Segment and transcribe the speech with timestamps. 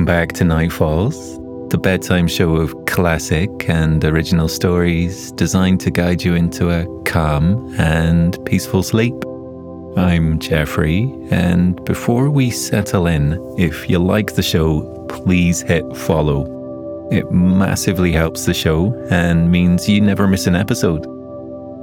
[0.00, 1.36] Welcome back to Night Falls,
[1.68, 7.74] the bedtime show of classic and original stories designed to guide you into a calm
[7.78, 9.12] and peaceful sleep.
[9.98, 16.46] I'm Geoffrey, and before we settle in, if you like the show, please hit follow.
[17.12, 21.04] It massively helps the show and means you never miss an episode.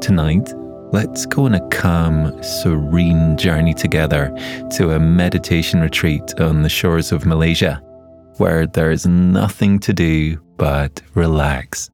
[0.02, 0.52] Tonight,
[0.92, 4.36] let's go on a calm, serene journey together
[4.78, 7.80] to a meditation retreat on the shores of Malaysia,
[8.40, 11.90] where there's nothing to do but relax.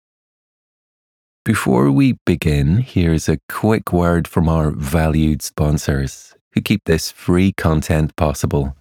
[1.45, 7.52] Before we begin, here's a quick word from our valued sponsors who keep this free
[7.52, 8.77] content possible.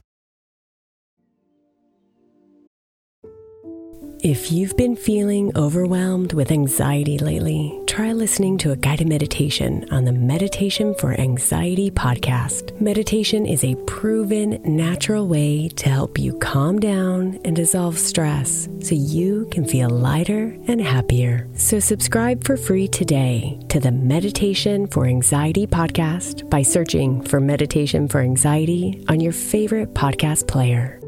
[4.22, 10.06] If you've been feeling overwhelmed with anxiety lately, try listening to a guided meditation on
[10.06, 12.80] the Meditation for Anxiety podcast.
[12.80, 18.94] Meditation is a proven natural way to help you calm down and dissolve stress so
[18.94, 21.46] you can feel lighter and happier.
[21.52, 28.08] So, subscribe for free today to the Meditation for Anxiety podcast by searching for Meditation
[28.08, 30.98] for Anxiety on your favorite podcast player.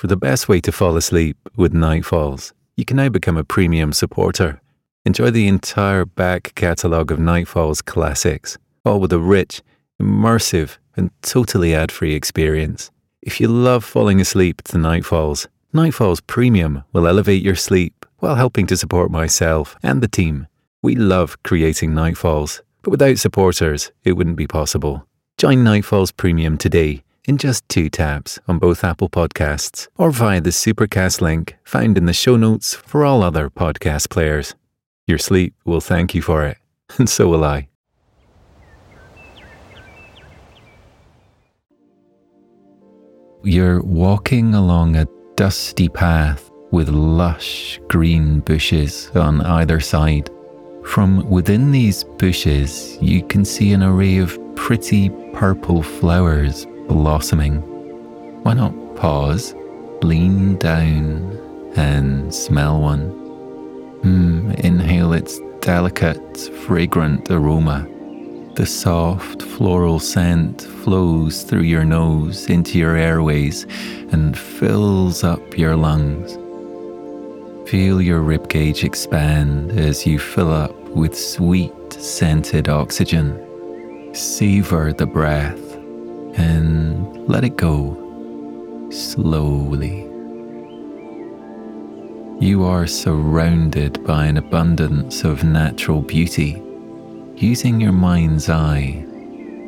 [0.00, 3.92] For the best way to fall asleep with Nightfalls, you can now become a premium
[3.92, 4.60] supporter.
[5.06, 9.62] Enjoy the entire back catalogue of Nightfalls classics, all with a rich,
[10.00, 12.90] immersive, and totally ad free experience.
[13.22, 18.66] If you love falling asleep to Nightfalls, Nightfalls Premium will elevate your sleep while helping
[18.66, 20.46] to support myself and the team.
[20.82, 25.06] We love creating Nightfalls, but without supporters, it wouldn't be possible.
[25.38, 30.50] Join Nightfalls Premium today in just two taps on both Apple Podcasts or via the
[30.50, 34.54] Supercast link found in the show notes for all other podcast players.
[35.06, 36.58] Your sleep will thank you for it,
[36.98, 37.68] and so will I.
[43.42, 45.06] You're walking along a
[45.36, 50.30] dusty path with lush green bushes on either side.
[50.84, 57.62] From within these bushes, you can see an array of pretty purple flowers blossoming.
[58.42, 59.54] Why not pause,
[60.02, 61.38] lean down,
[61.76, 63.10] and smell one?
[64.02, 67.86] Mm, inhale its delicate, fragrant aroma.
[68.54, 73.66] The soft floral scent flows through your nose into your airways
[74.12, 76.38] and fills up your lungs.
[77.68, 83.42] Feel your ribcage expand as you fill up with sweet, scented oxygen.
[84.14, 85.65] Savor the breath
[86.36, 87.96] and let it go
[88.90, 90.02] slowly.
[92.38, 96.62] You are surrounded by an abundance of natural beauty.
[97.36, 99.04] Using your mind's eye,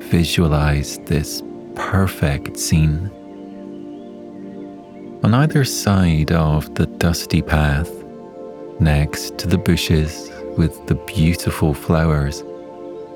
[0.03, 1.43] visualize this
[1.75, 3.11] perfect scene.
[5.25, 7.91] On either side of the dusty path,
[8.81, 12.43] next to the bushes with the beautiful flowers,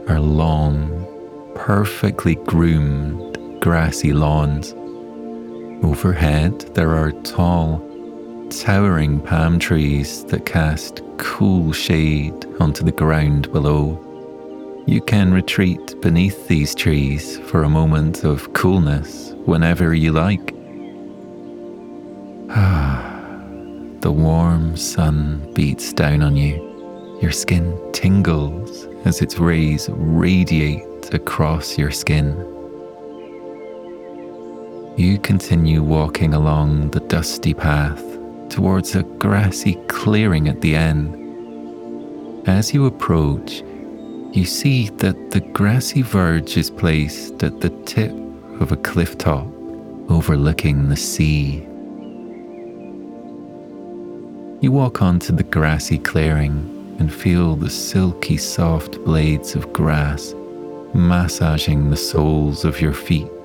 [0.09, 1.07] are long,
[1.55, 3.32] perfectly groomed
[3.63, 4.75] grassy lawns.
[5.85, 7.79] Overhead, there are tall,
[8.51, 14.01] towering palm trees that cast cool shade onto the ground below.
[14.89, 20.57] You can retreat beneath these trees for a moment of coolness whenever you like.
[22.51, 23.01] Ah,
[24.01, 27.19] the warm sun beats down on you.
[27.23, 32.53] Your skin tingles as its rays radiate across your skin.
[34.97, 38.05] You continue walking along the dusty path
[38.51, 41.17] towards a grassy clearing at the end.
[42.47, 43.63] As you approach,
[44.33, 48.13] you see that the grassy verge is placed at the tip
[48.61, 49.47] of a cliff top
[50.11, 51.67] overlooking the sea.
[54.61, 60.35] You walk onto the grassy clearing and feel the silky soft blades of grass
[60.93, 63.42] massaging the soles of your feet.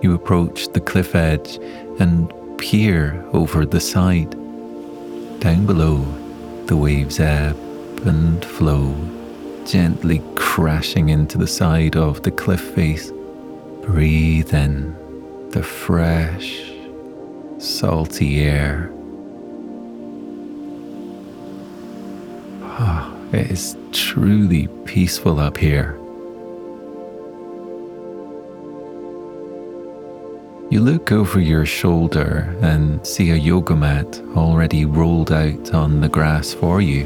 [0.00, 1.58] You approach the cliff edge
[1.98, 4.30] and peer over the side.
[5.40, 6.04] Down below,
[6.66, 7.56] the waves ebb
[8.06, 8.94] and flow,
[9.66, 13.10] gently crashing into the side of the cliff face.
[13.82, 14.94] Breathe in
[15.50, 16.70] the fresh,
[17.58, 18.92] salty air.
[22.62, 25.98] Ah, it is truly peaceful up here.
[30.70, 36.10] You look over your shoulder and see a yoga mat already rolled out on the
[36.10, 37.04] grass for you.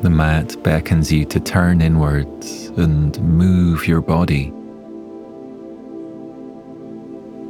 [0.00, 4.52] The mat beckons you to turn inwards and move your body,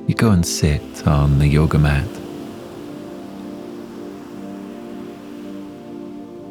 [0.08, 2.08] you go and sit on the yoga mat.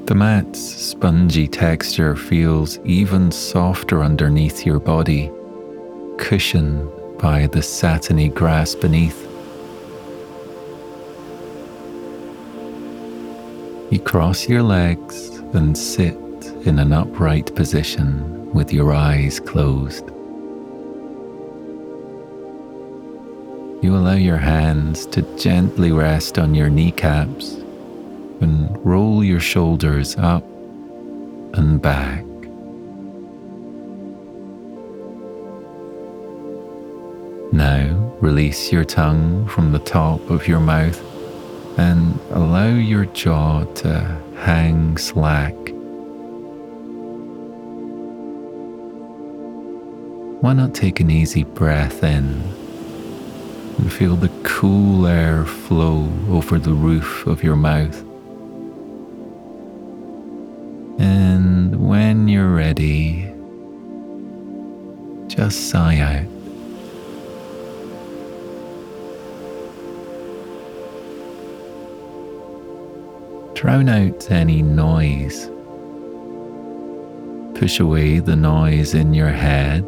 [0.06, 5.30] The mat's spongy texture feels even softer underneath your body,
[6.21, 9.27] cushioned by the satiny grass beneath.
[13.91, 16.15] You cross your legs and sit
[16.65, 20.07] in an upright position with your eyes closed.
[23.83, 27.56] You allow your hands to gently rest on your kneecaps
[28.41, 30.44] and roll your shoulders up
[31.56, 32.24] and back.
[37.62, 41.00] Now release your tongue from the top of your mouth
[41.78, 45.54] and allow your jaw to hang slack.
[50.42, 52.42] Why not take an easy breath in
[53.78, 58.02] and feel the cool air flow over the roof of your mouth?
[61.00, 63.31] And when you're ready,
[65.28, 66.40] just sigh out.
[73.62, 75.50] Drown out any noise.
[77.58, 79.86] Push away the noise in your head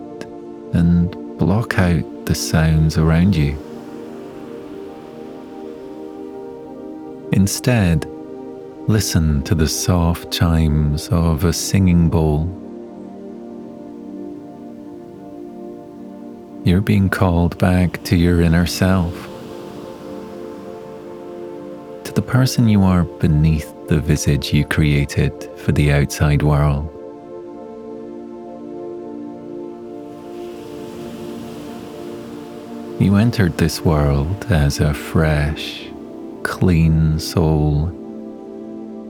[0.73, 3.57] and block out the sounds around you.
[7.31, 8.05] Instead,
[8.87, 12.49] Listen to the soft chimes of a singing bowl.
[16.65, 19.15] You're being called back to your inner self,
[22.15, 26.89] the person you are beneath the visage you created for the outside world.
[33.01, 35.87] You entered this world as a fresh,
[36.43, 37.87] clean soul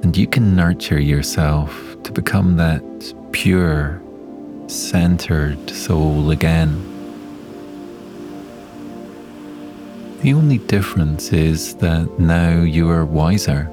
[0.03, 2.83] and you can nurture yourself to become that
[3.31, 4.01] pure,
[4.67, 6.92] centered soul again.
[10.23, 13.69] The only difference is that now you are wiser.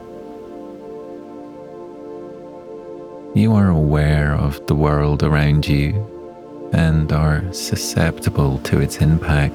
[3.37, 9.55] You are aware of the world around you and are susceptible to its impact.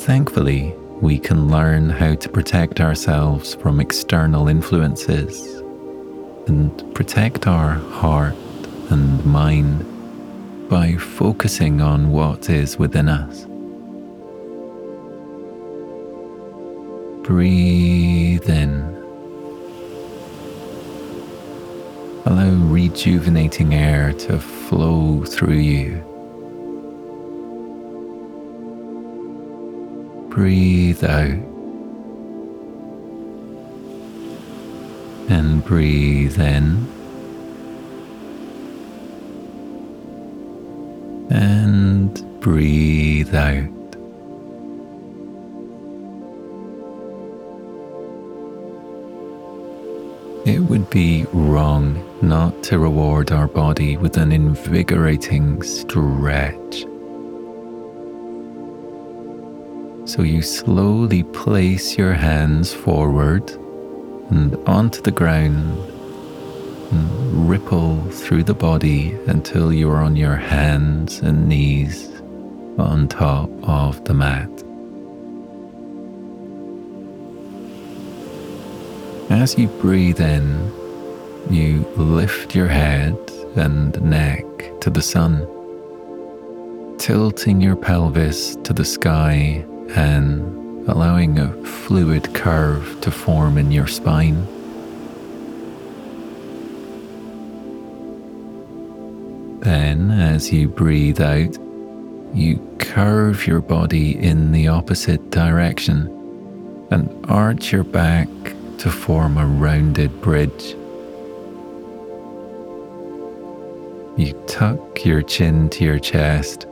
[0.00, 5.62] Thankfully, we can learn how to protect ourselves from external influences
[6.48, 8.34] and protect our heart
[8.90, 9.86] and mind
[10.68, 13.46] by focusing on what is within us.
[17.26, 18.94] Breathe in.
[22.24, 26.04] Allow rejuvenating air to flow through you.
[30.36, 31.30] breathe out
[35.30, 36.86] and breathe in
[41.30, 43.72] and breathe out.
[50.46, 56.86] It would be wrong not to reward our body with an invigorating stretch.
[60.08, 63.50] So you slowly place your hands forward
[64.30, 65.95] and onto the ground
[66.92, 72.08] ripple through the body until you are on your hands and knees
[72.78, 74.50] on top of the mat.
[79.30, 80.72] As you breathe in,
[81.50, 83.16] you lift your head
[83.56, 84.44] and neck
[84.80, 85.46] to the sun,
[86.98, 89.64] tilting your pelvis to the sky
[89.94, 94.46] and allowing a fluid curve to form in your spine.
[99.66, 101.58] Then, as you breathe out,
[102.32, 106.06] you curve your body in the opposite direction
[106.92, 108.28] and arch your back
[108.78, 110.76] to form a rounded bridge.
[114.16, 116.68] You tuck your chin to your chest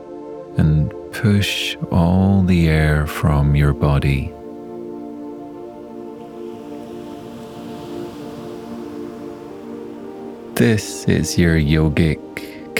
[0.55, 4.31] and push all the air from your body.
[10.55, 12.24] This is your yogic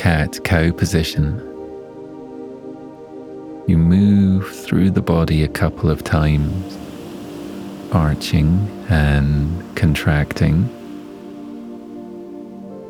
[0.06, 1.36] cat cow position.
[3.66, 6.78] You move through the body a couple of times,
[7.92, 10.70] arching and contracting,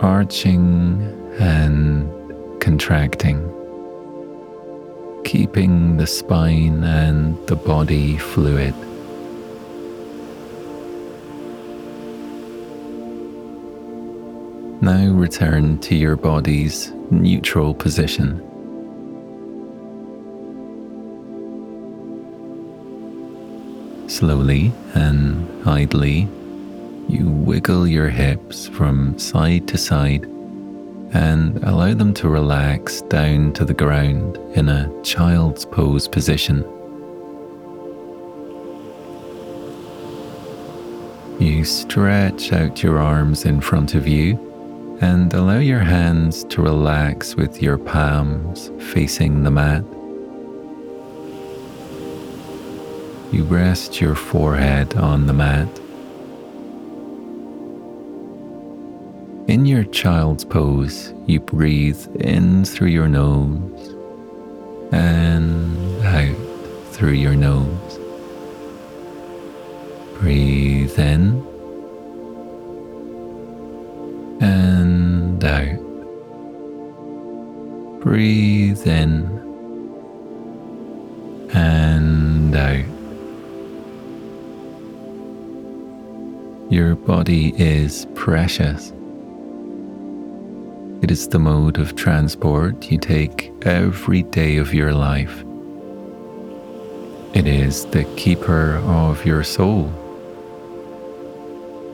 [0.02, 1.02] arching
[1.40, 2.12] and
[2.60, 3.40] contracting,
[5.24, 8.76] keeping the spine and the body fluid.
[14.86, 18.38] Now return to your body's neutral position.
[24.08, 26.28] Slowly and idly,
[27.10, 30.26] you wiggle your hips from side to side
[31.14, 36.64] and allow them to relax down to the ground in a child's pose position.
[41.40, 44.52] You stretch out your arms in front of you
[45.06, 49.84] and allow your hands to relax with your palms facing the mat.
[53.32, 55.70] You rest your forehead on the mat.
[59.48, 63.96] In your child's pose, you breathe in through your nose
[64.92, 66.36] and out
[66.94, 68.00] through your nose.
[70.20, 71.55] Breathe in
[74.42, 75.80] and out.
[78.02, 79.26] Breathe in
[81.54, 82.86] and out.
[86.72, 88.92] Your body is precious.
[91.02, 95.44] It is the mode of transport you take every day of your life.
[97.34, 99.92] It is the keeper of your soul,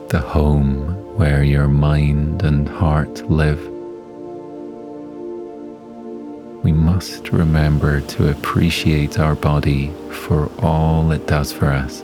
[0.09, 3.61] the home where your mind and heart live.
[6.63, 12.01] We must remember to appreciate our body for all it does for us.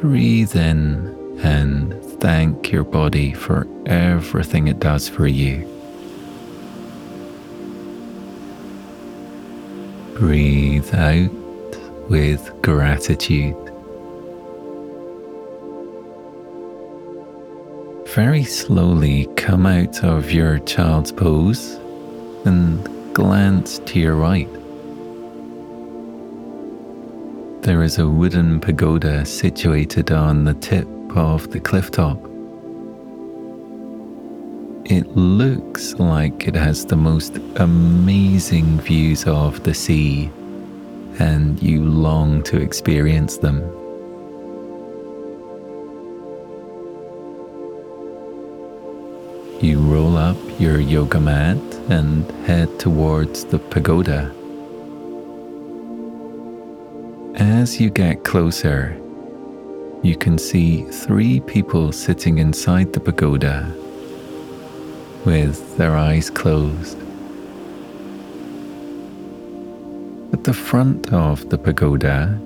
[0.00, 5.66] Breathe in and thank your body for everything it does for you.
[10.14, 13.73] Breathe out with gratitude.
[18.14, 21.80] Very slowly come out of your child's pose
[22.44, 24.48] and glance to your right.
[27.62, 32.18] There is a wooden pagoda situated on the tip of the cliff top.
[34.84, 40.30] It looks like it has the most amazing views of the sea,
[41.18, 43.83] and you long to experience them.
[49.64, 51.56] You roll up your yoga mat
[51.88, 54.30] and head towards the pagoda.
[57.36, 58.94] As you get closer,
[60.02, 63.74] you can see three people sitting inside the pagoda
[65.24, 66.98] with their eyes closed.
[70.34, 72.38] At the front of the pagoda,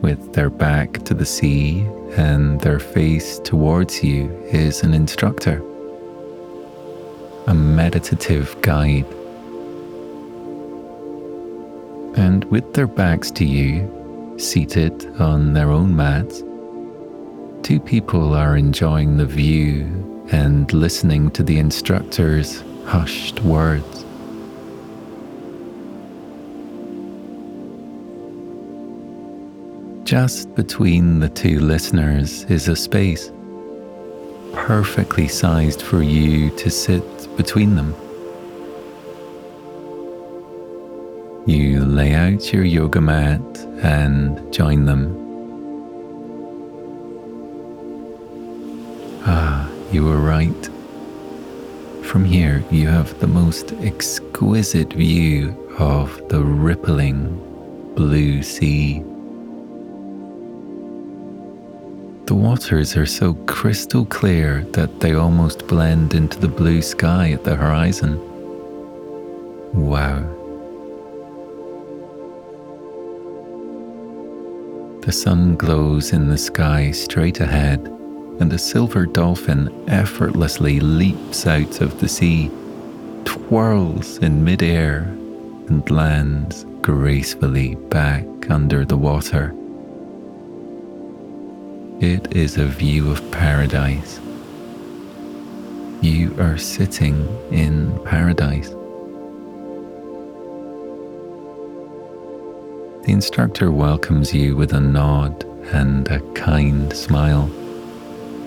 [0.00, 1.80] with their back to the sea
[2.16, 5.62] and their face towards you, is an instructor,
[7.46, 9.06] a meditative guide.
[12.16, 13.90] And with their backs to you,
[14.36, 16.42] Seated on their own mats,
[17.62, 24.04] two people are enjoying the view and listening to the instructor's hushed words.
[30.02, 33.30] Just between the two listeners is a space,
[34.52, 37.94] perfectly sized for you to sit between them.
[41.46, 43.42] You lay out your yoga mat
[43.82, 45.20] and join them.
[49.26, 50.70] Ah, you were right.
[52.02, 57.40] From here, you have the most exquisite view of the rippling
[57.94, 59.02] blue sea.
[62.26, 67.44] The waters are so crystal clear that they almost blend into the blue sky at
[67.44, 68.18] the horizon.
[69.74, 70.20] Wow.
[75.02, 77.80] The sun glows in the sky straight ahead,
[78.40, 82.50] and a silver dolphin effortlessly leaps out of the sea,
[83.26, 85.00] twirls in midair,
[85.68, 89.54] and lands gracefully back under the water.
[92.00, 94.18] It is a view of paradise.
[96.02, 98.70] You are sitting in paradise.
[103.04, 107.46] The instructor welcomes you with a nod and a kind smile,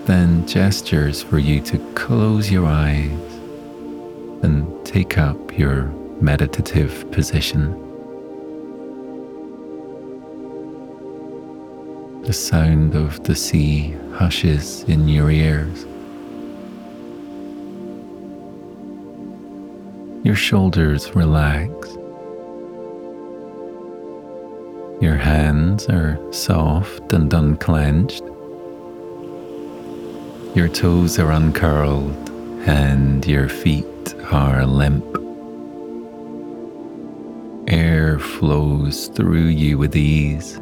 [0.04, 3.10] then gestures for you to close your eyes
[4.42, 5.84] and take up your
[6.20, 7.87] meditative position.
[12.28, 15.86] The sound of the sea hushes in your ears.
[20.26, 21.72] Your shoulders relax.
[25.00, 28.24] Your hands are soft and unclenched.
[30.54, 32.28] Your toes are uncurled
[32.68, 35.06] and your feet are limp.
[37.68, 40.60] Air flows through you with ease.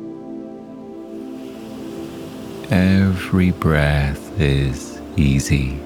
[2.70, 5.78] Every breath is easy.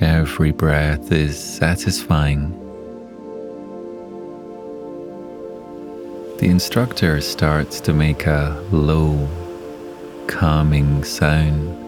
[0.00, 2.52] Every breath is satisfying.
[6.38, 9.28] The instructor starts to make a low,
[10.28, 11.85] calming sound.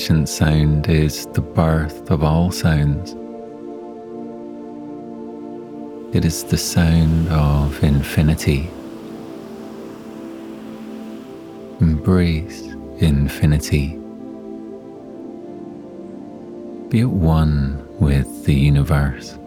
[0.00, 3.12] Ancient sound is the birth of all sounds.
[6.16, 8.70] It is the sound of infinity.
[11.82, 12.62] Embrace
[13.00, 13.98] infinity.
[16.88, 19.39] Be at one with the universe.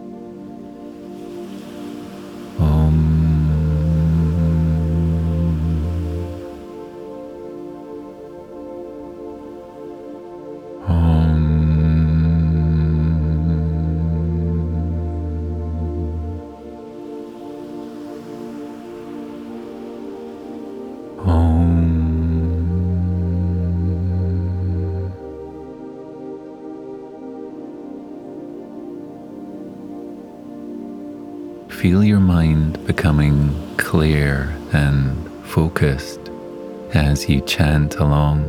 [31.84, 36.30] Feel your mind becoming clear and focused
[36.94, 38.40] as you chant along.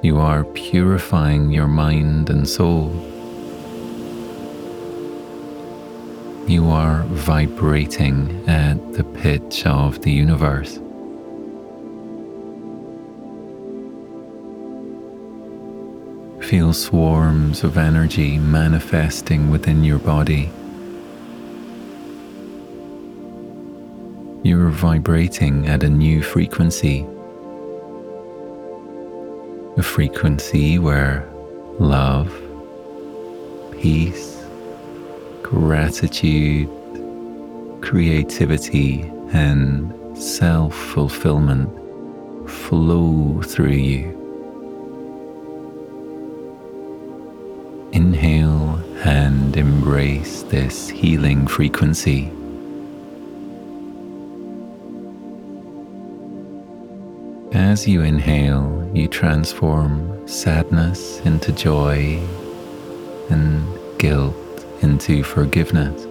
[0.00, 2.92] You are purifying your mind and soul.
[6.46, 10.78] You are vibrating at the pitch of the universe.
[16.52, 20.50] Feel swarms of energy manifesting within your body.
[24.42, 27.06] You're vibrating at a new frequency.
[29.78, 31.26] A frequency where
[31.78, 32.30] love,
[33.80, 34.44] peace,
[35.42, 36.68] gratitude,
[37.80, 41.70] creativity, and self fulfillment
[42.46, 44.21] flow through you.
[50.22, 52.30] This healing frequency.
[57.52, 62.18] As you inhale, you transform sadness into joy
[63.30, 63.66] and
[63.98, 64.36] guilt
[64.80, 66.04] into forgiveness.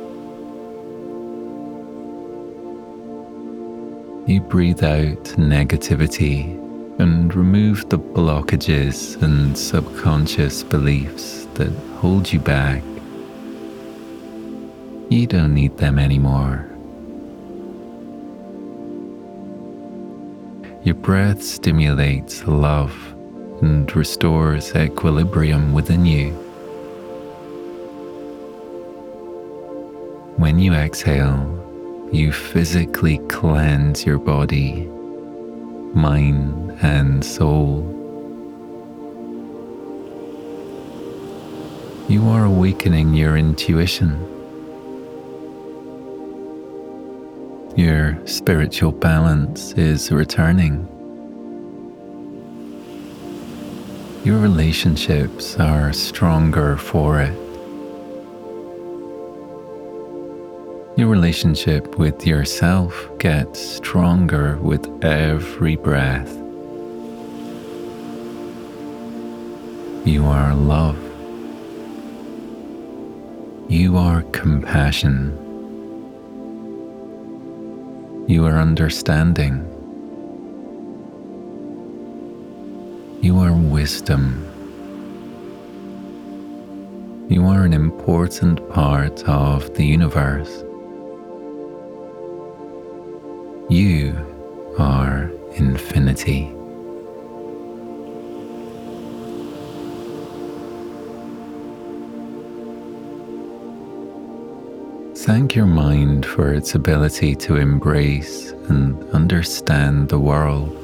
[4.30, 6.58] You breathe out negativity
[7.00, 12.84] and remove the blockages and subconscious beliefs that hold you back.
[15.12, 16.66] You don't need them anymore.
[20.86, 22.96] Your breath stimulates love
[23.62, 26.32] and restores equilibrium within you.
[30.38, 34.86] When you exhale, you physically cleanse your body,
[35.94, 37.84] mind, and soul.
[42.08, 44.41] You are awakening your intuition.
[47.76, 50.86] Your spiritual balance is returning.
[54.26, 57.34] Your relationships are stronger for it.
[60.98, 66.30] Your relationship with yourself gets stronger with every breath.
[70.06, 71.00] You are love.
[73.70, 75.51] You are compassion.
[78.28, 79.66] You are understanding.
[83.22, 84.48] You are wisdom.
[87.30, 90.64] You are an important part of the universe.
[93.70, 94.16] You
[94.78, 96.54] are infinity.
[105.22, 110.76] Thank your mind for its ability to embrace and understand the world.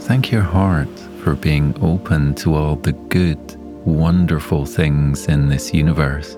[0.00, 3.40] Thank your heart for being open to all the good,
[3.86, 6.34] wonderful things in this universe.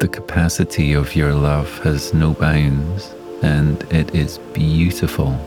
[0.00, 5.38] The capacity of your love has no bounds and it is beautiful.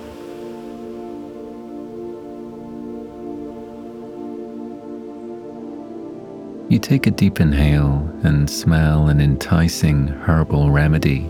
[6.74, 11.30] You take a deep inhale and smell an enticing herbal remedy.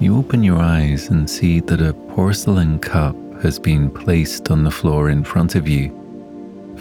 [0.00, 4.70] You open your eyes and see that a porcelain cup has been placed on the
[4.70, 5.90] floor in front of you,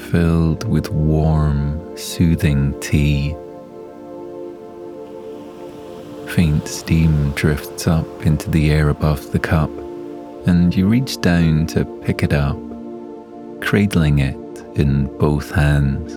[0.09, 3.35] filled with warm, soothing tea.
[6.29, 9.69] Faint steam drifts up into the air above the cup,
[10.47, 12.57] and you reach down to pick it up,
[13.59, 14.40] cradling it
[14.75, 16.15] in both hands.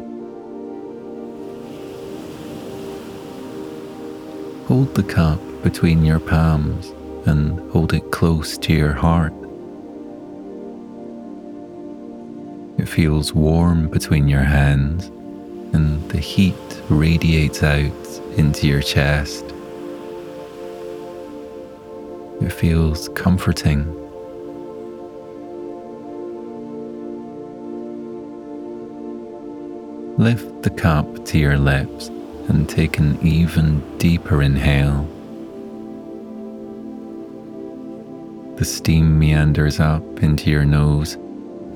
[4.69, 6.93] Hold the cup between your palms
[7.27, 9.33] and hold it close to your heart.
[12.79, 15.07] It feels warm between your hands,
[15.75, 16.55] and the heat
[16.89, 17.93] radiates out
[18.37, 19.45] into your chest.
[22.41, 24.04] It feels comforting
[30.17, 32.07] Lift the cup to your lips
[32.49, 35.09] and take an even deeper inhale.
[38.57, 41.15] The steam meanders up into your nose,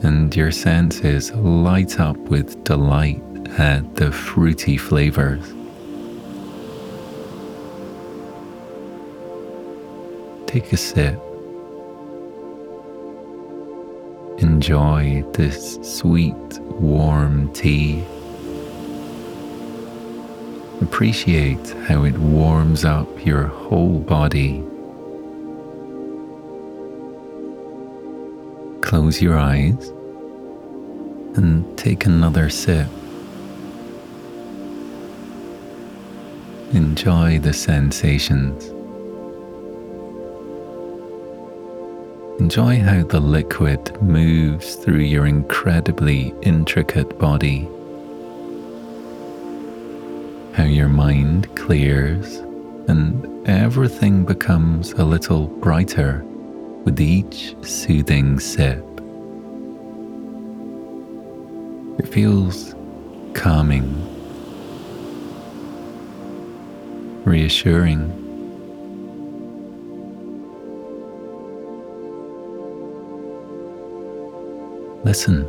[0.04, 3.20] and your senses light up with delight
[3.58, 5.44] at the fruity flavors.
[10.46, 11.20] Take a sip.
[14.38, 18.04] Enjoy this sweet, warm tea.
[20.80, 24.62] Appreciate how it warms up your whole body.
[28.80, 29.88] Close your eyes
[31.36, 32.86] and take another sip.
[36.72, 38.66] Enjoy the sensations.
[42.40, 47.68] Enjoy how the liquid moves through your incredibly intricate body
[50.58, 52.38] how your mind clears
[52.88, 56.24] and everything becomes a little brighter
[56.84, 58.84] with each soothing sip.
[62.00, 62.74] It feels
[63.34, 63.86] calming,
[67.24, 68.10] reassuring.
[75.04, 75.48] Listen,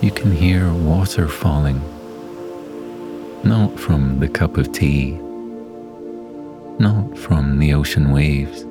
[0.00, 1.82] you can hear water falling
[3.44, 5.12] not from the cup of tea,
[6.78, 8.66] not from the ocean waves.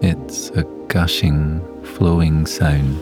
[0.00, 2.98] It's a gushing, flowing sound.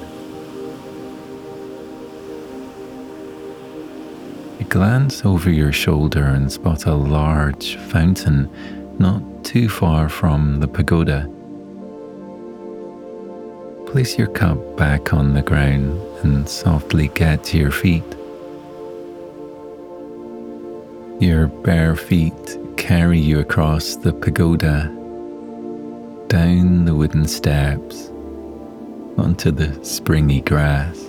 [4.59, 8.51] You glance over your shoulder and spot a large fountain
[8.99, 11.31] not too far from the pagoda.
[13.87, 18.05] Place your cup back on the ground and softly get to your feet.
[21.19, 24.85] Your bare feet carry you across the pagoda,
[26.29, 28.11] down the wooden steps,
[29.17, 31.03] onto the springy grass,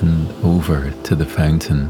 [0.00, 1.88] and over to the fountain.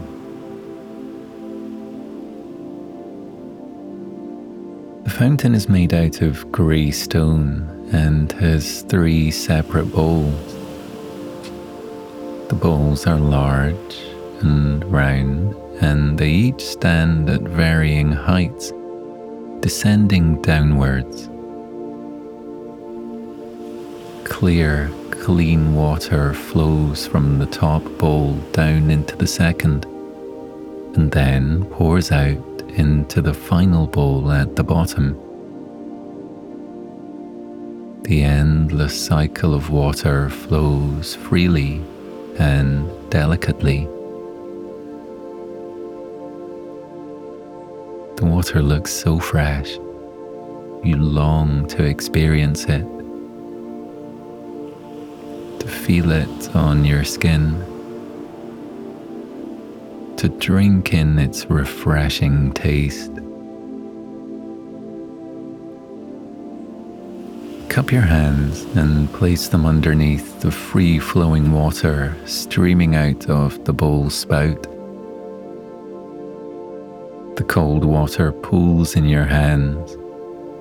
[5.05, 10.55] The fountain is made out of grey stone and has three separate bowls.
[12.49, 13.97] The bowls are large
[14.43, 18.73] and round and they each stand at varying heights,
[19.59, 21.29] descending downwards.
[24.25, 29.85] Clear, clean water flows from the top bowl down into the second,
[30.95, 35.19] and then pours out into the final bowl at the bottom.
[38.05, 41.83] The endless cycle of water flows freely
[42.39, 43.89] and delicately
[48.17, 49.73] The water looks so fresh.
[50.85, 52.87] You long to experience it,
[55.61, 57.55] to feel it on your skin,
[60.17, 63.13] to drink in its refreshing taste.
[67.69, 73.73] Cup your hands and place them underneath the free flowing water streaming out of the
[73.73, 74.67] bowl spout.
[77.35, 79.93] The cold water pools in your hands,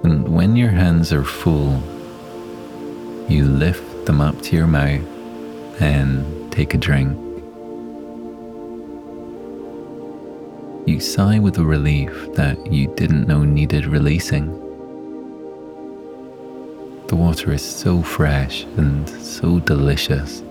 [0.04, 1.84] and when your hands are full,
[3.28, 5.06] you lift them up to your mouth
[5.82, 7.18] and take a drink.
[10.88, 14.48] You sigh with relief that you didn't know needed releasing.
[17.08, 20.42] The water is so fresh and so delicious.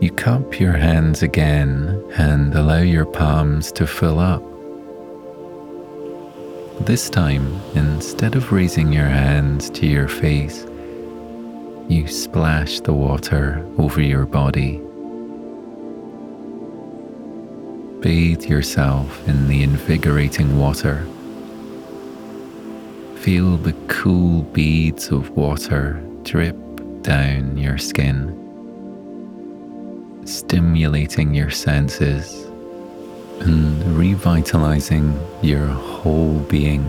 [0.00, 4.42] You cup your hands again and allow your palms to fill up.
[6.86, 10.66] This time, instead of raising your hands to your face,
[11.86, 14.80] you splash the water over your body.
[18.00, 21.06] Bathe yourself in the invigorating water.
[23.16, 26.56] Feel the cool beads of water drip
[27.02, 28.39] down your skin,
[30.24, 32.44] stimulating your senses
[33.40, 36.84] and revitalizing your whole being.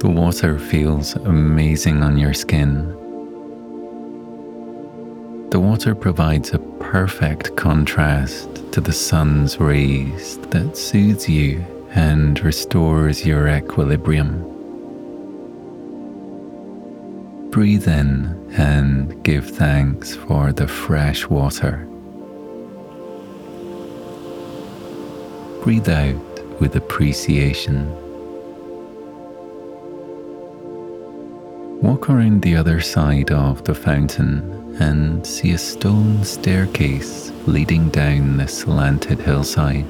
[0.00, 2.88] The water feels amazing on your skin.
[5.50, 13.24] The water provides a perfect contrast to the sun's rays that soothes you and restores
[13.24, 14.42] your equilibrium.
[17.50, 21.86] Breathe in and give thanks for the fresh water.
[25.62, 27.90] Breathe out with appreciation.
[31.82, 38.38] Walk around the other side of the fountain and see a stone staircase leading down
[38.38, 39.86] the slanted hillside.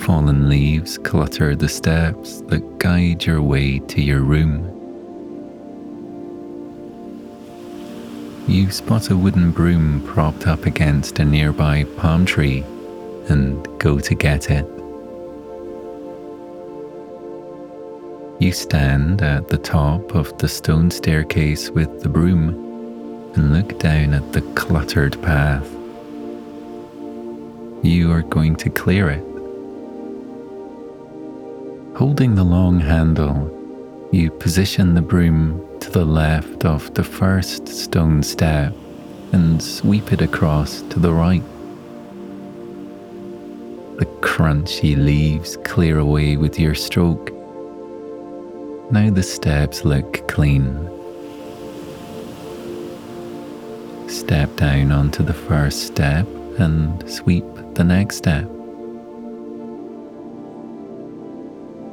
[0.00, 4.81] Fallen leaves clutter the steps that guide your way to your room.
[8.48, 12.64] You spot a wooden broom propped up against a nearby palm tree
[13.28, 14.66] and go to get it.
[18.40, 22.48] You stand at the top of the stone staircase with the broom
[23.36, 25.70] and look down at the cluttered path.
[27.84, 29.24] You are going to clear it.
[31.96, 33.61] Holding the long handle,
[34.12, 38.72] you position the broom to the left of the first stone step
[39.32, 41.42] and sweep it across to the right.
[43.98, 47.32] The crunchy leaves clear away with your stroke
[48.92, 50.76] now the steps look clean.
[54.06, 56.26] Step down onto the first step
[56.58, 58.44] and sweep the next step.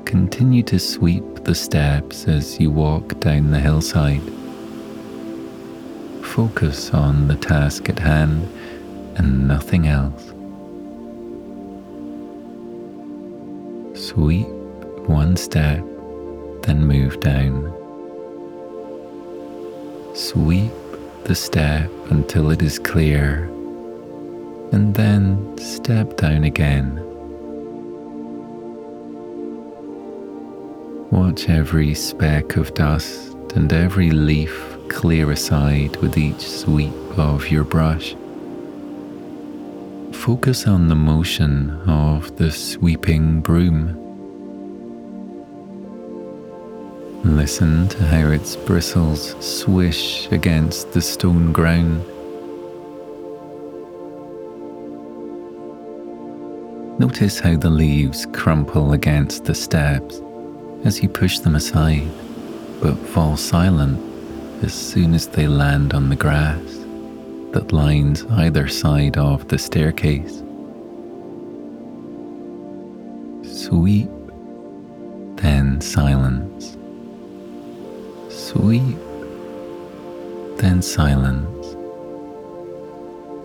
[0.04, 4.22] Continue to sweep the steps as you walk down the hillside.
[6.24, 8.48] Focus on the task at hand
[9.16, 10.26] and nothing else.
[14.00, 14.48] Sweep
[15.08, 15.84] one step
[16.64, 17.74] then move down.
[20.14, 20.72] Sweep
[21.24, 23.46] the step until it is clear,
[24.72, 27.09] and then step down again.
[31.12, 37.64] Watch every speck of dust and every leaf clear aside with each sweep of your
[37.64, 38.16] brush.
[40.12, 44.00] Focus on the motion of the sweeping broom
[47.24, 52.02] Listen to how its bristles swish against the stone ground.
[56.98, 60.22] Notice how the leaves crumple against the steps
[60.84, 62.10] as you push them aside,
[62.82, 64.00] but fall silent
[64.64, 66.62] as soon as they land on the grass
[67.52, 70.44] that lines either side of the staircase.
[73.44, 74.10] Sweep,
[75.36, 76.78] then silence.
[78.30, 78.98] Sweep,
[80.58, 81.76] then silence,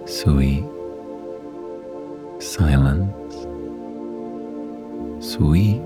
[0.06, 0.64] sweep,
[2.40, 3.34] silence,
[5.20, 5.82] sweep,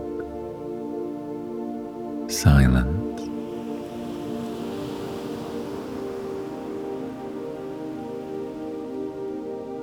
[2.49, 3.21] silence.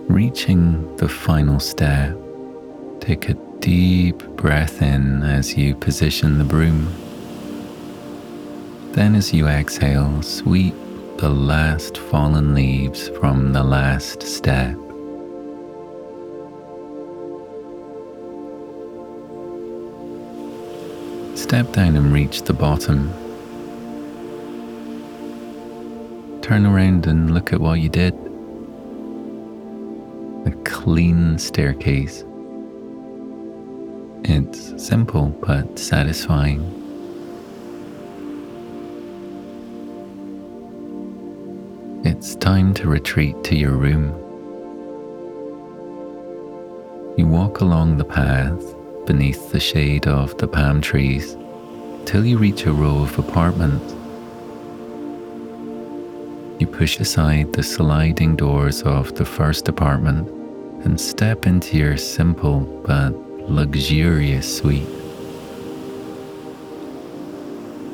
[0.09, 2.17] Reaching the final step,
[3.01, 6.81] take a deep breath in as you position the broom.
[8.93, 10.73] Then, as you exhale, sweep
[11.17, 14.84] the last fallen leaves from the last step.
[21.45, 23.07] Step down and reach the bottom.
[26.41, 28.15] Turn around and look at what you did.
[30.47, 32.23] A clean staircase.
[34.23, 36.63] It's simple but satisfying.
[42.03, 44.07] It's time to retreat to your room.
[47.19, 48.74] You walk along the path
[49.05, 51.37] beneath the shade of the palm trees
[52.05, 53.93] till you reach a row of apartments.
[56.59, 60.29] You push aside the sliding doors of the first apartment
[60.85, 63.11] and step into your simple but
[63.49, 64.87] luxurious suite.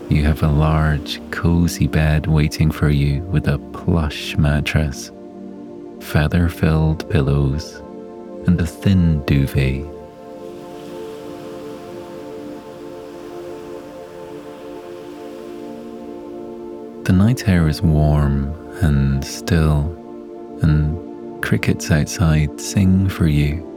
[0.09, 5.09] You have a large, cozy bed waiting for you with a plush mattress,
[6.01, 7.81] feather filled pillows,
[8.45, 10.00] and a thin duvet.
[17.03, 19.79] The night air is warm and still,
[20.61, 23.67] and crickets outside sing for you.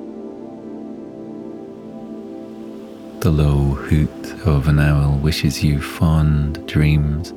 [3.21, 7.31] The low hoot of an owl wishes you fond dreams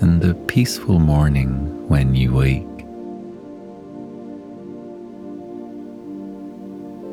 [0.00, 2.64] and a peaceful morning when you wake.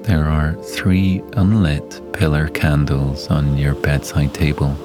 [0.05, 4.77] There are three unlit pillar candles on your bedside table.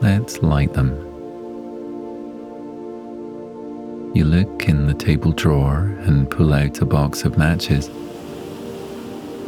[0.00, 0.96] Let's light them.
[4.14, 7.90] You look in the table drawer and pull out a box of matches.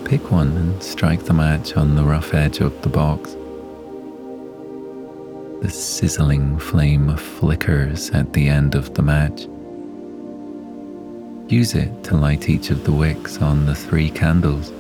[0.05, 3.35] Pick one and strike the match on the rough edge of the box.
[5.63, 9.49] The sizzling flame flickers at the end of the match.
[11.51, 14.71] Use it to light each of the wicks on the three candles.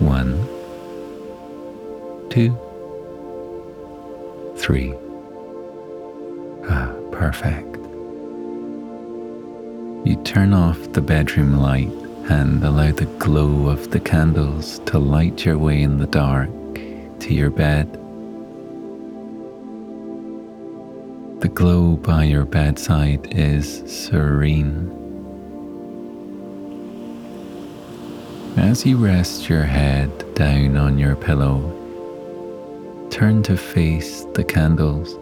[0.00, 0.44] One,
[2.30, 2.58] two,
[4.66, 4.92] three.
[6.68, 7.76] Ah, perfect.
[10.04, 11.92] You turn off the bedroom light
[12.28, 17.32] and allow the glow of the candles to light your way in the dark to
[17.32, 17.92] your bed.
[21.42, 24.90] The glow by your bedside is serene.
[28.56, 31.85] As you rest your head down on your pillow,
[33.16, 35.16] turn to face the candles.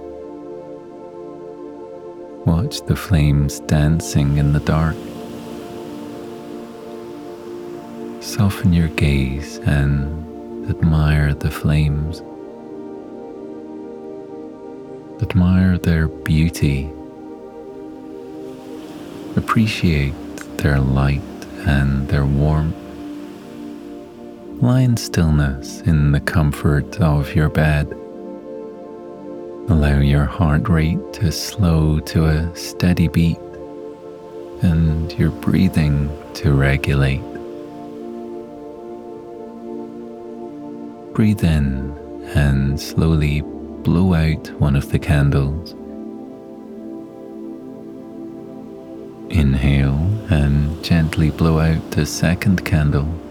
[2.45, 4.97] Watch the flames dancing in the dark.
[8.21, 12.21] Soften your gaze and admire the flames.
[15.23, 16.91] Admire their beauty.
[19.37, 20.17] Appreciate
[20.59, 21.23] their light
[21.65, 22.84] and their warmth.
[24.64, 27.87] Lie in stillness in the comfort of your bed.
[29.68, 33.37] Allow your heart rate to slow to a steady beat
[34.62, 37.20] and your breathing to regulate.
[41.12, 41.92] Breathe in
[42.35, 45.72] and slowly blow out one of the candles.
[49.29, 53.23] Inhale and gently blow out the second candle.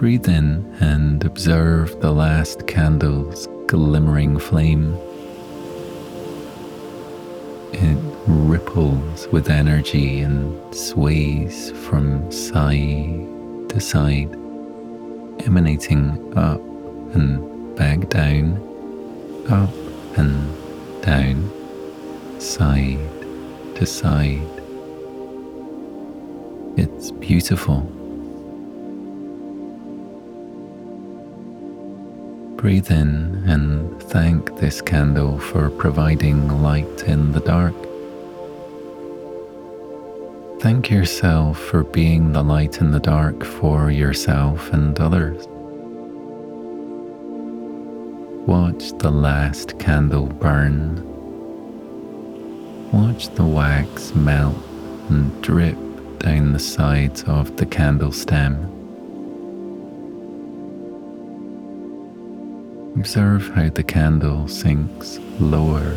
[0.00, 4.96] Breathe in and observe the last candle's glimmering flame.
[7.74, 14.32] It ripples with energy and sways from side to side,
[15.44, 16.62] emanating up
[17.14, 18.56] and back down,
[19.50, 19.68] up
[20.16, 22.96] and down, side
[23.74, 24.62] to side.
[26.78, 27.99] It's beautiful.
[32.60, 37.72] Breathe in and thank this candle for providing light in the dark.
[40.60, 45.46] Thank yourself for being the light in the dark for yourself and others.
[48.46, 51.02] Watch the last candle burn.
[52.92, 54.62] Watch the wax melt
[55.08, 55.78] and drip
[56.18, 58.79] down the sides of the candle stem.
[62.96, 65.94] Observe how the candle sinks lower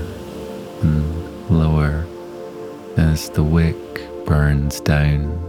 [0.81, 2.05] and lower
[2.97, 3.75] as the wick
[4.25, 5.39] burns down.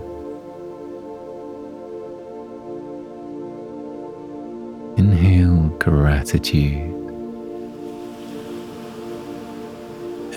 [4.97, 6.93] Inhale gratitude.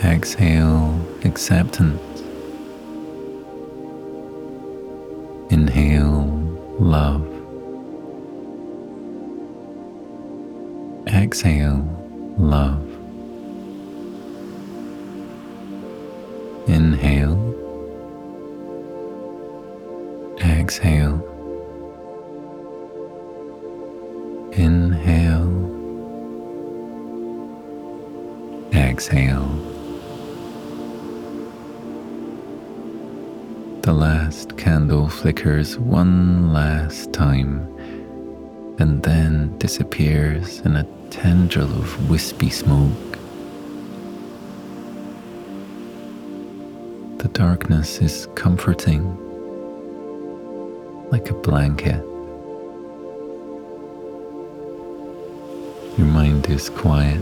[0.03, 2.01] Exhale acceptance.
[5.49, 6.25] Inhale
[6.79, 7.26] love.
[11.37, 11.85] Exhale
[12.39, 12.81] love.
[16.67, 17.37] Inhale.
[20.41, 21.21] Exhale.
[24.53, 25.53] Inhale.
[28.73, 29.47] Exhale.
[33.83, 37.71] The last candle flickers one last time
[38.79, 42.91] and then disappears in a tendril of wispy smoke.
[47.19, 49.03] The darkness is comforting,
[51.09, 52.03] like a blanket.
[55.97, 57.19] Your mind is quiet.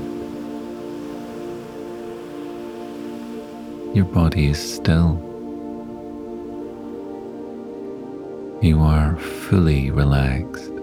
[3.95, 5.21] Your body is still.
[8.61, 10.74] You are fully relaxed.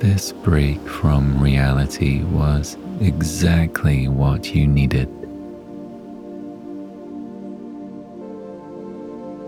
[0.00, 5.08] This break from reality was exactly what you needed.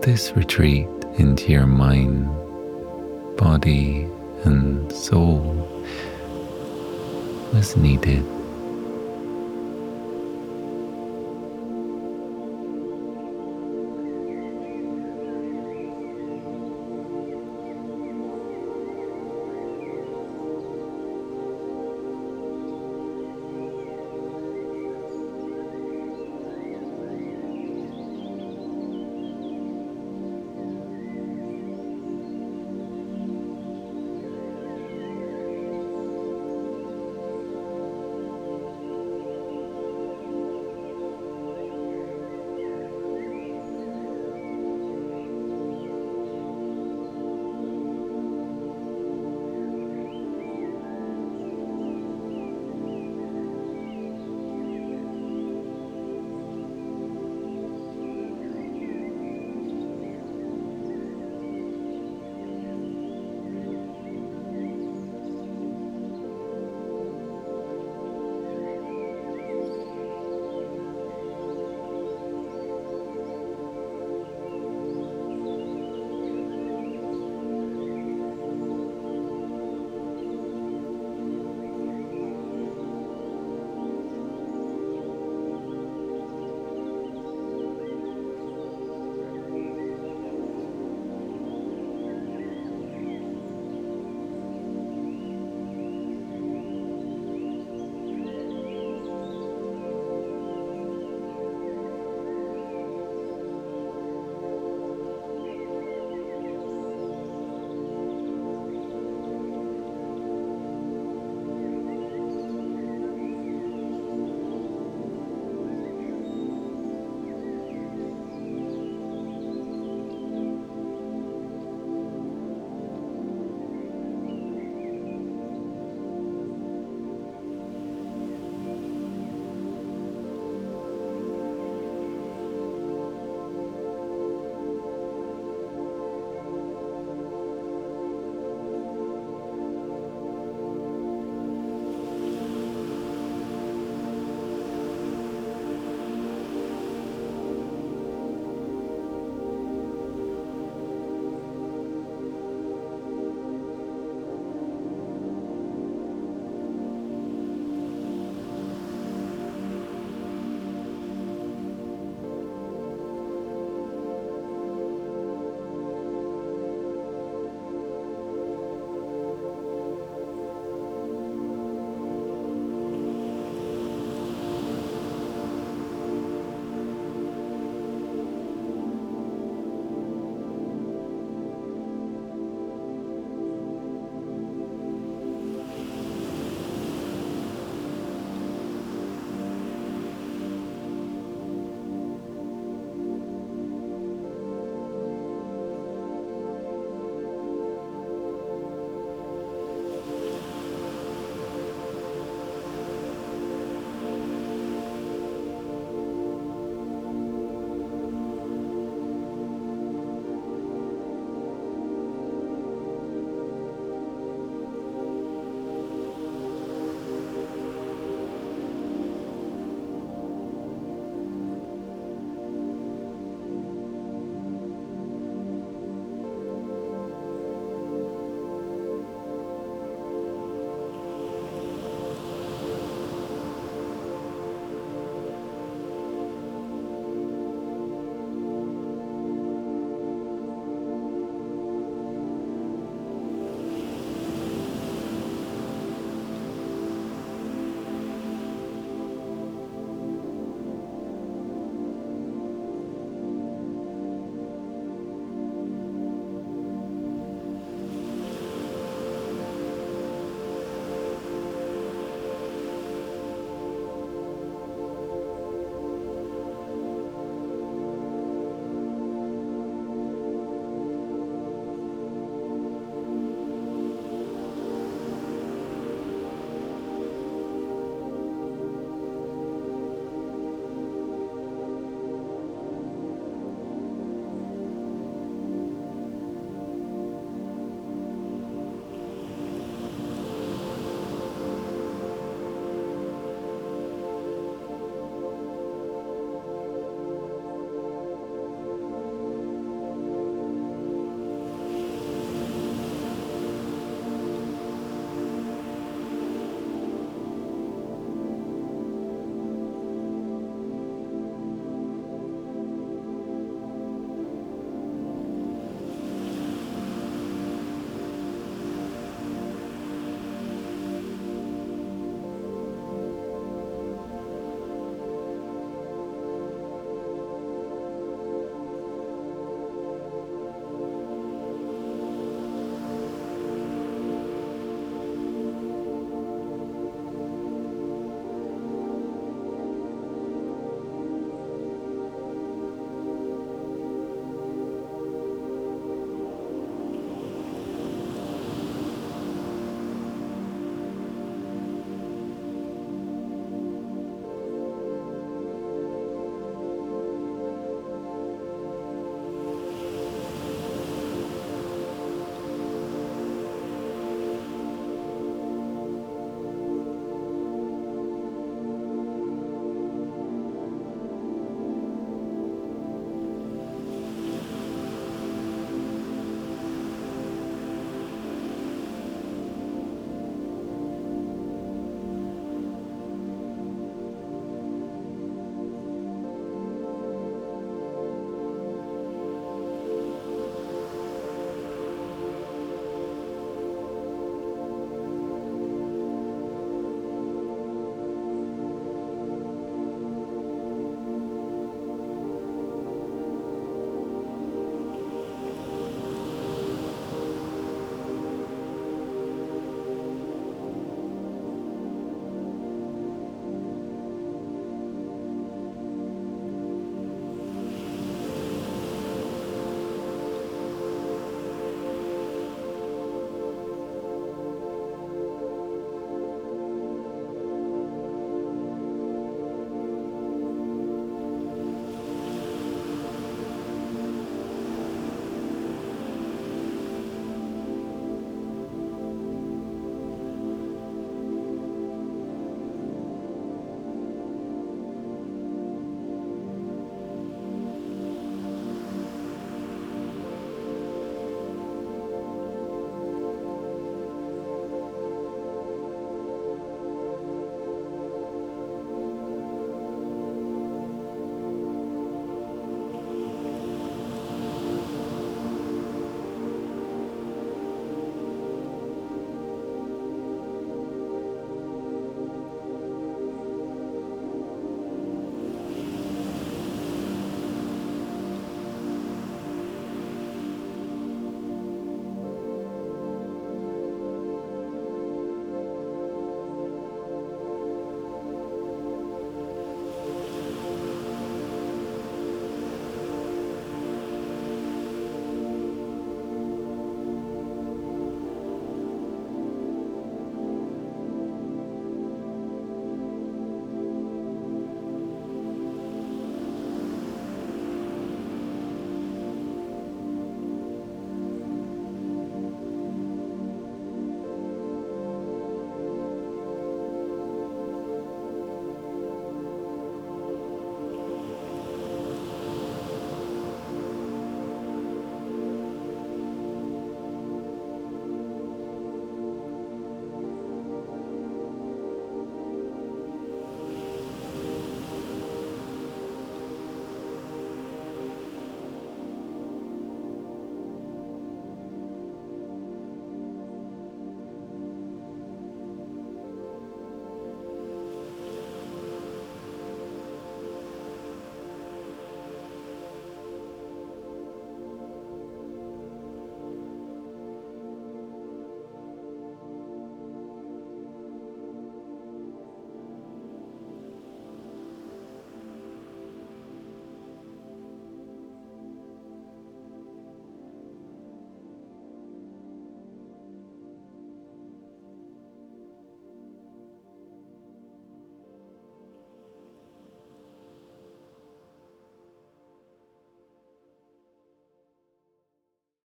[0.01, 0.87] This retreat
[1.17, 2.25] into your mind,
[3.37, 4.07] body,
[4.43, 5.39] and soul
[7.53, 8.25] was needed.